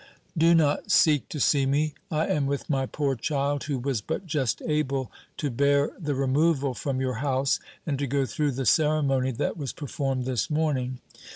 [0.35, 1.93] "Do not seek to see me.
[2.09, 6.73] I am with my poor child, who was but just able to bear the removal
[6.73, 11.01] from your house, and to go through the ceremony that was performed this morning.